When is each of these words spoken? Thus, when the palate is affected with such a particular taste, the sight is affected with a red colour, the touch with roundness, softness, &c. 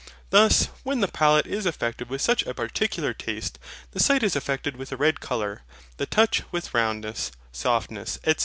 Thus, 0.31 0.65
when 0.81 0.99
the 1.01 1.07
palate 1.07 1.45
is 1.45 1.67
affected 1.67 2.09
with 2.09 2.21
such 2.23 2.41
a 2.47 2.55
particular 2.55 3.13
taste, 3.13 3.59
the 3.91 3.99
sight 3.99 4.23
is 4.23 4.35
affected 4.35 4.75
with 4.75 4.91
a 4.91 4.97
red 4.97 5.19
colour, 5.19 5.61
the 5.97 6.07
touch 6.07 6.41
with 6.51 6.73
roundness, 6.73 7.31
softness, 7.51 8.17
&c. 8.25 8.33